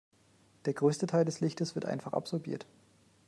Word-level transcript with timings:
Der 0.65 0.73
größte 0.73 1.05
Teil 1.05 1.25
des 1.25 1.41
Lichtes 1.41 1.75
wird 1.75 1.85
einfach 1.85 2.13
absorbiert. 2.13 2.65